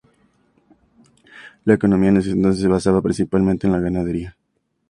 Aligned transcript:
La 1.63 1.75
economía 1.75 2.09
en 2.09 2.17
ese 2.17 2.31
entonces 2.31 2.59
se 2.63 2.67
basaba 2.67 3.03
principalmente 3.03 3.67
en 3.67 3.73
la 3.73 3.79
ganadería. 3.81 4.35